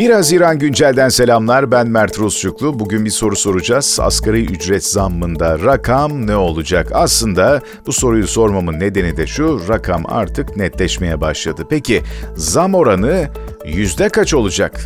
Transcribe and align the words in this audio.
1 0.00 0.10
Haziran 0.10 0.58
güncelden 0.58 1.08
selamlar. 1.08 1.70
Ben 1.70 1.88
Mert 1.88 2.18
Rusçuklu. 2.18 2.78
Bugün 2.78 3.04
bir 3.04 3.10
soru 3.10 3.36
soracağız. 3.36 3.98
Asgari 4.02 4.44
ücret 4.44 4.84
zammında 4.84 5.58
rakam 5.58 6.26
ne 6.26 6.36
olacak? 6.36 6.88
Aslında 6.92 7.62
bu 7.86 7.92
soruyu 7.92 8.26
sormamın 8.26 8.80
nedeni 8.80 9.16
de 9.16 9.26
şu. 9.26 9.60
Rakam 9.68 10.02
artık 10.08 10.56
netleşmeye 10.56 11.20
başladı. 11.20 11.66
Peki 11.70 12.02
zam 12.36 12.74
oranı 12.74 13.28
yüzde 13.64 14.08
kaç 14.08 14.34
olacak? 14.34 14.80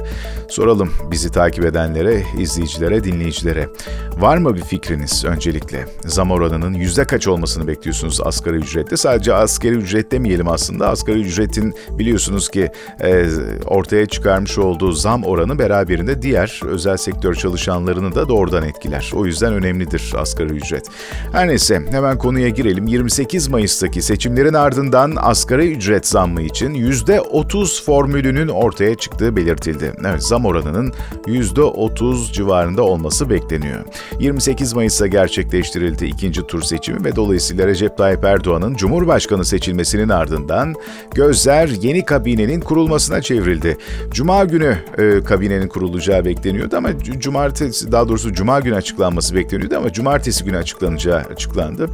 Soralım 0.55 0.93
bizi 1.11 1.31
takip 1.31 1.65
edenlere, 1.65 2.23
izleyicilere, 2.39 3.05
dinleyicilere. 3.05 3.69
Var 4.17 4.37
mı 4.37 4.55
bir 4.55 4.63
fikriniz 4.63 5.25
öncelikle? 5.25 5.87
Zam 6.07 6.31
oranının 6.31 6.75
yüzde 6.75 7.05
kaç 7.05 7.29
olmasını 7.29 7.67
bekliyorsunuz 7.67 8.21
asgari 8.25 8.57
ücrette? 8.57 8.97
Sadece 8.97 9.35
asgari 9.35 9.75
ücret 9.75 10.13
demeyelim 10.13 10.49
aslında. 10.49 10.89
Asgari 10.89 11.21
ücretin 11.21 11.75
biliyorsunuz 11.91 12.49
ki 12.49 12.71
e, 13.01 13.27
ortaya 13.67 14.07
çıkarmış 14.07 14.59
olduğu 14.59 14.93
zam 14.93 15.25
oranı 15.25 15.59
beraberinde 15.59 16.23
diğer 16.23 16.61
özel 16.67 16.97
sektör 16.97 17.35
çalışanlarını 17.35 18.15
da 18.15 18.29
doğrudan 18.29 18.63
etkiler. 18.63 19.13
O 19.15 19.27
yüzden 19.27 19.53
önemlidir 19.55 20.13
asgari 20.17 20.53
ücret. 20.53 20.87
Her 21.33 21.49
neyse 21.49 21.83
hemen 21.91 22.19
konuya 22.19 22.49
girelim. 22.49 22.87
28 22.87 23.49
Mayıs'taki 23.49 24.03
seçimlerin 24.03 24.55
ardından 24.55 25.17
asgari 25.17 25.73
ücret 25.73 26.07
zammı 26.07 26.43
için 26.43 26.75
%30 26.75 27.85
formülünün 27.85 28.49
ortaya 28.49 28.95
çıktığı 28.95 29.37
belirtildi. 29.37 29.93
Evet 30.07 30.23
zam 30.23 30.44
oranının 30.47 30.93
%30 31.27 32.33
civarında 32.33 32.83
olması 32.83 33.31
bekleniyor. 33.31 33.85
28 34.19 34.75
Mayıs'ta 34.75 35.07
gerçekleştirildi 35.07 36.05
ikinci 36.05 36.47
tur 36.47 36.63
seçimi 36.63 37.05
ve 37.05 37.17
dolayısıyla 37.17 37.67
Recep 37.67 37.99
Tayyip 37.99 38.25
Erdoğan'ın 38.25 38.75
Cumhurbaşkanı 38.75 39.45
seçilmesinin 39.45 40.09
ardından 40.09 40.75
gözler 41.15 41.69
yeni 41.69 42.05
kabinenin 42.05 42.61
kurulmasına 42.61 43.23
çevrildi. 43.23 43.77
Cuma 44.11 44.45
günü 44.45 44.79
e, 44.99 45.25
kabinenin 45.25 45.69
kurulacağı 45.69 46.25
bekleniyordu 46.25 46.77
ama 46.77 46.99
cumartesi 46.99 47.93
daha 47.93 48.09
doğrusu 48.09 48.33
cuma 48.33 48.61
günü 48.61 48.75
açıklanması 48.75 49.35
bekleniyordu 49.35 49.77
ama 49.77 49.93
cumartesi 49.93 50.45
günü 50.45 50.57
açıklanacağı 50.57 51.19
açıklandı. 51.19 51.91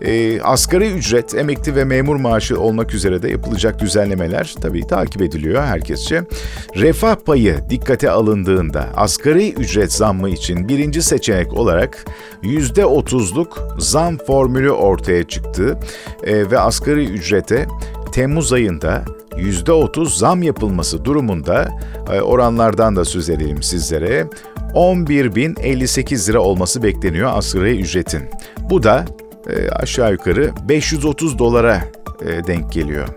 E, 0.00 0.40
asgari 0.40 0.90
ücret, 0.90 1.34
emekli 1.34 1.76
ve 1.76 1.84
memur 1.84 2.16
maaşı 2.16 2.60
olmak 2.60 2.94
üzere 2.94 3.22
de 3.22 3.30
yapılacak 3.30 3.80
düzenlemeler 3.80 4.54
tabii 4.60 4.86
takip 4.86 5.22
ediliyor 5.22 5.62
herkesçe. 5.62 6.22
Refah 6.76 7.16
payı 7.16 7.56
dikkate 7.70 8.10
alındığında 8.10 8.86
asgari 8.96 9.52
ücret 9.52 9.92
zammı 9.92 10.30
için 10.30 10.68
birinci 10.68 11.02
seçenek 11.02 11.52
olarak 11.52 12.04
%30'luk 12.42 13.80
zam 13.80 14.16
formülü 14.18 14.70
ortaya 14.70 15.24
çıktı 15.24 15.78
E, 16.22 16.50
ve 16.50 16.58
asgari 16.58 17.04
ücrete 17.04 17.66
Temmuz 18.12 18.52
ayında 18.52 19.04
%30 19.36 20.18
zam 20.18 20.42
yapılması 20.42 21.04
durumunda 21.04 21.68
e, 22.12 22.20
oranlardan 22.20 22.96
da 22.96 23.04
söz 23.04 23.30
edelim 23.30 23.62
sizlere. 23.62 24.26
11.058 24.74 26.28
lira 26.28 26.40
olması 26.40 26.82
bekleniyor 26.82 27.30
asgari 27.34 27.80
ücretin. 27.80 28.22
Bu 28.70 28.82
da 28.82 29.04
e, 29.48 29.70
aşağı 29.70 30.12
yukarı 30.12 30.50
530 30.68 31.38
dolara 31.38 31.84
e, 32.22 32.46
denk 32.46 32.72
geliyor. 32.72 33.08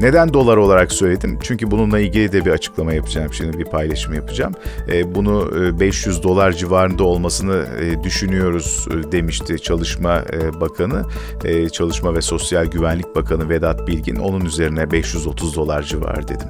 Neden 0.00 0.34
dolar 0.34 0.56
olarak 0.56 0.92
söyledim? 0.92 1.38
Çünkü 1.42 1.70
bununla 1.70 2.00
ilgili 2.00 2.32
de 2.32 2.44
bir 2.44 2.50
açıklama 2.50 2.92
yapacağım. 2.92 3.32
Şimdi 3.32 3.58
bir 3.58 3.64
paylaşım 3.64 4.14
yapacağım. 4.14 4.54
E, 4.88 5.14
bunu 5.14 5.50
e, 5.64 5.80
500 5.80 6.22
dolar 6.22 6.52
civarında 6.52 7.04
olmasını 7.04 7.66
e, 7.80 8.02
düşünüyoruz 8.02 8.88
e, 8.90 9.12
demişti 9.12 9.62
Çalışma 9.62 10.24
e, 10.32 10.60
Bakanı. 10.60 11.04
E, 11.44 11.68
Çalışma 11.68 12.14
ve 12.14 12.22
Sosyal 12.22 12.66
Güvenlik 12.66 13.16
Bakanı 13.16 13.48
Vedat 13.48 13.88
Bilgin. 13.88 14.16
Onun 14.16 14.44
üzerine 14.44 14.90
530 14.90 15.56
dolar 15.56 15.82
civarı 15.82 16.28
dedim. 16.28 16.48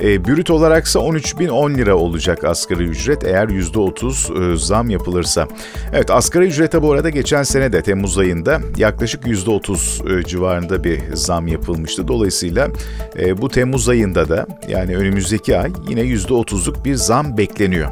E, 0.00 0.24
brüt 0.24 0.50
olaraksa 0.50 0.98
13.010 0.98 1.76
lira 1.76 1.96
olacak 1.96 2.44
asgari 2.44 2.82
ücret 2.82 3.24
eğer 3.24 3.48
%30 3.48 4.52
e, 4.52 4.56
zam 4.56 4.90
yapılırsa. 4.90 5.48
Evet 5.92 6.10
asgari 6.10 6.44
ücrete 6.44 6.82
bu 6.82 6.92
arada 6.92 7.10
geçen 7.10 7.42
sene 7.42 7.72
de 7.72 7.82
Temmuz 7.82 8.18
ayında 8.18 8.60
yaklaşık 8.76 9.24
%30 9.24 10.18
e, 10.18 10.24
civarında 10.24 10.84
bir 10.84 11.00
zam 11.14 11.46
yapılmıştı. 11.46 12.08
Dolayısıyla 12.08 12.68
e, 13.18 13.42
bu 13.42 13.48
Temmuz 13.48 13.88
ayında 13.88 14.28
da 14.28 14.46
yani 14.68 14.96
önümüzdeki 14.96 15.58
ay 15.58 15.72
yine 15.88 16.00
%30'luk 16.00 16.84
bir 16.84 16.94
zam 16.94 17.36
bekleniyor. 17.38 17.88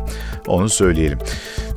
Onu 0.46 0.68
söyleyelim. 0.68 1.18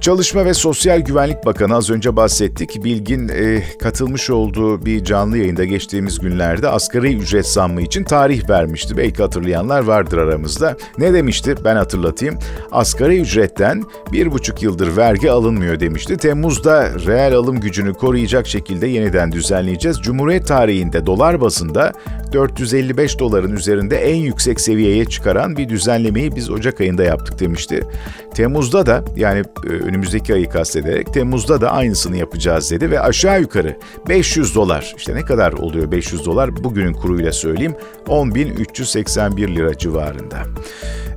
Çalışma 0.02 0.46
ve 0.46 0.54
Sosyal 0.54 1.00
Güvenlik 1.00 1.46
Bakanı 1.46 1.76
az 1.76 1.90
önce 1.90 2.16
bahsettik. 2.16 2.84
Bilgin 2.84 3.28
e, 3.28 3.64
katılmış 3.80 4.30
olduğu 4.30 4.86
bir 4.86 5.04
canlı 5.04 5.38
yayında 5.38 5.66
geçtiğimiz 5.66 6.20
günlerde 6.20 6.70
asgari 6.70 7.16
ücret 7.16 7.48
zammı 7.48 7.82
için 7.82 8.04
tarih 8.04 8.50
vermişti. 8.50 8.98
Belki 8.98 9.24
hatırlayanlar 9.24 9.84
vardır 9.84 10.18
aramızda. 10.18 10.78
Ne 10.98 11.14
demişti? 11.14 11.56
Ben 11.64 11.76
hatırlatayım. 11.76 12.40
Asgari 12.72 13.22
ücretten 13.22 13.84
bir 14.12 14.32
buçuk 14.32 14.64
yıldır 14.64 14.98
vergi 14.98 15.32
alınmıyor 15.32 15.80
demişti. 15.80 16.18
Temmuz'da 16.18 16.90
reel 17.06 17.36
alım 17.36 17.60
gücünü 17.60 17.94
koruyacak 17.94 18.48
şekilde 18.48 18.88
yeniden 18.88 19.32
düzenleyeceğiz. 19.32 19.98
Cumhuriyet 20.02 20.48
tarihinde 20.48 21.06
dolar 21.06 21.42
bazında 21.42 21.94
455 22.34 23.20
doların 23.20 23.56
üzerinde 23.56 23.98
en 23.98 24.16
yüksek 24.16 24.62
seviyeye 24.62 25.06
çıkaran 25.06 25.58
bir 25.58 25.70
düzenlemeyi 25.70 26.36
biz 26.36 26.50
Ocak 26.50 26.82
ayında 26.82 27.04
yaptık 27.04 27.40
demişti. 27.40 27.84
Temmuz'da 28.34 28.86
da 28.86 29.04
yani 29.16 29.44
e, 29.64 29.68
önümüzdeki 29.68 30.34
ayı 30.34 30.50
kastederek 30.50 31.14
Temmuz'da 31.14 31.62
da 31.62 31.72
aynısını 31.72 32.18
yapacağız 32.18 32.72
dedi 32.72 32.92
ve 32.92 33.00
aşağı 33.00 33.42
yukarı 33.42 33.78
500 34.10 34.56
dolar 34.56 34.94
işte 34.98 35.16
ne 35.16 35.22
kadar 35.22 35.54
oluyor 35.54 35.92
500 35.92 36.26
dolar 36.26 36.64
bugünün 36.64 36.94
kuruyla 36.94 37.32
söyleyeyim 37.32 37.76
10.381 38.08 39.56
lira 39.56 39.78
civarında. 39.78 40.38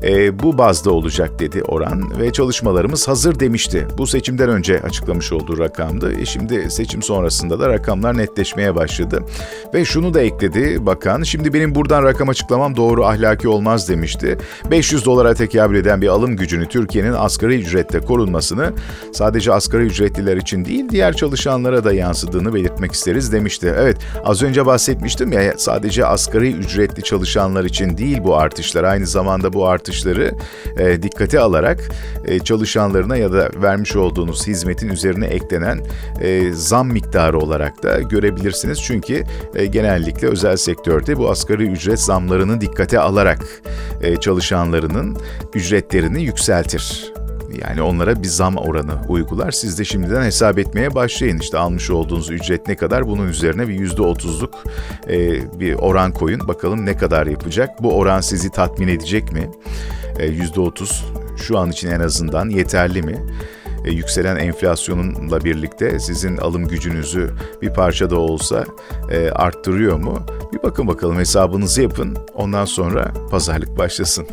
E, 0.02 0.38
bu 0.38 0.58
bazda 0.58 0.90
olacak 0.90 1.38
dedi 1.38 1.62
oran 1.62 2.20
ve 2.20 2.32
çalışmalarımız 2.32 3.08
hazır 3.08 3.40
demişti. 3.40 3.86
Bu 3.98 4.06
seçimden 4.06 4.48
önce 4.48 4.80
açıklamış 4.80 5.32
olduğu 5.32 5.58
rakamdı. 5.58 6.20
E 6.20 6.26
şimdi 6.26 6.70
seçim 6.70 7.02
sonrasında 7.02 7.60
da 7.60 7.68
rakamlar 7.68 8.18
netleşmeye 8.18 8.74
başladı. 8.74 9.22
Ve 9.74 9.84
şunu 9.84 10.14
da 10.14 10.20
ekledi 10.20 10.86
bakan, 10.86 11.22
şimdi 11.22 11.54
benim 11.54 11.74
buradan 11.74 12.02
rakam 12.02 12.28
açıklamam 12.28 12.76
doğru 12.76 13.04
ahlaki 13.04 13.48
olmaz 13.48 13.88
demişti. 13.88 14.38
500 14.70 15.04
dolara 15.04 15.34
tekabül 15.34 15.76
eden 15.76 16.02
bir 16.02 16.08
alım 16.08 16.36
gücünü 16.36 16.68
Türkiye'nin 16.68 17.12
asgari 17.12 17.54
ücrette 17.54 18.00
korunmasını 18.00 18.72
sadece 19.12 19.52
asgari 19.52 19.82
ücretliler 19.82 20.36
için 20.36 20.64
değil 20.64 20.88
diğer 20.90 21.16
çalışanlara 21.16 21.84
da 21.84 21.92
yansıdığını 21.92 22.54
belirtmek 22.54 22.92
isteriz 22.92 23.32
demişti. 23.32 23.74
Evet 23.78 23.96
az 24.24 24.42
önce 24.42 24.66
bahsetmiştim 24.66 25.32
ya 25.32 25.54
sadece 25.56 26.06
asgari 26.06 26.52
ücretli 26.52 27.02
çalışanlar 27.02 27.64
için 27.64 27.98
değil 27.98 28.18
bu 28.24 28.36
artışlar 28.36 28.84
aynı 28.84 29.06
zamanda 29.06 29.52
bu 29.52 29.68
artışları 29.90 30.34
e, 30.76 31.02
dikkate 31.02 31.40
alarak 31.40 31.88
e, 32.24 32.38
çalışanlarına 32.38 33.16
ya 33.16 33.32
da 33.32 33.50
vermiş 33.62 33.96
olduğunuz 33.96 34.46
hizmetin 34.46 34.88
üzerine 34.88 35.26
eklenen 35.26 35.80
e, 36.20 36.52
zam 36.52 36.88
miktarı 36.88 37.38
olarak 37.38 37.82
da 37.82 38.00
görebilirsiniz. 38.00 38.82
Çünkü 38.82 39.24
e, 39.54 39.66
genellikle 39.66 40.28
özel 40.28 40.56
sektörde 40.56 41.18
bu 41.18 41.30
asgari 41.30 41.64
ücret 41.64 42.00
zamlarını 42.00 42.60
dikkate 42.60 42.98
alarak 42.98 43.46
e, 44.02 44.16
çalışanlarının 44.16 45.16
ücretlerini 45.54 46.22
yükseltir. 46.22 47.12
Yani 47.58 47.82
onlara 47.82 48.22
bir 48.22 48.28
zam 48.28 48.56
oranı 48.56 48.92
uygular. 49.08 49.50
Siz 49.50 49.78
de 49.78 49.84
şimdiden 49.84 50.22
hesap 50.22 50.58
etmeye 50.58 50.94
başlayın. 50.94 51.38
İşte 51.38 51.58
almış 51.58 51.90
olduğunuz 51.90 52.30
ücret 52.30 52.68
ne 52.68 52.76
kadar? 52.76 53.08
Bunun 53.08 53.28
üzerine 53.28 53.68
bir 53.68 53.74
yüzde 53.74 54.02
otuzluk 54.02 54.54
e, 55.08 55.18
bir 55.60 55.74
oran 55.74 56.12
koyun. 56.12 56.48
Bakalım 56.48 56.86
ne 56.86 56.96
kadar 56.96 57.26
yapacak? 57.26 57.82
Bu 57.82 57.96
oran 57.96 58.20
sizi 58.20 58.50
tatmin 58.50 58.88
edecek 58.88 59.32
mi? 59.32 59.50
Yüzde 60.20 60.60
otuz 60.60 61.04
şu 61.36 61.58
an 61.58 61.70
için 61.70 61.88
en 61.90 62.00
azından 62.00 62.48
yeterli 62.48 63.02
mi? 63.02 63.26
E, 63.84 63.90
yükselen 63.90 64.36
enflasyonla 64.36 65.44
birlikte 65.44 65.98
sizin 65.98 66.36
alım 66.36 66.68
gücünüzü 66.68 67.30
bir 67.62 67.72
parça 67.72 68.10
da 68.10 68.18
olsa 68.18 68.64
e, 69.10 69.30
arttırıyor 69.30 69.96
mu? 69.96 70.22
Bir 70.52 70.62
bakın 70.62 70.88
bakalım 70.88 71.18
hesabınızı 71.18 71.82
yapın. 71.82 72.16
Ondan 72.34 72.64
sonra 72.64 73.12
pazarlık 73.30 73.78
başlasın. 73.78 74.26